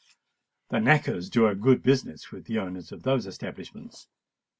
The 0.71 0.79
knackers 0.79 1.29
do 1.29 1.45
a 1.45 1.53
good 1.53 1.83
business 1.83 2.31
with 2.31 2.45
the 2.45 2.57
owners 2.57 2.91
of 2.91 3.03
those 3.03 3.27
establishments. 3.27 4.07